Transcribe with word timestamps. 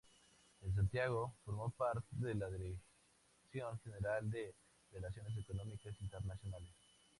En 0.61 0.73
Santiago, 0.73 1.35
formó 1.45 1.69
parte 1.69 2.07
de 2.09 2.33
la 2.33 2.49
Dirección 2.49 3.79
General 3.83 4.27
de 4.31 4.51
Relaciones 4.91 5.37
Económicas 5.37 5.93
Internacionales. 6.01 6.73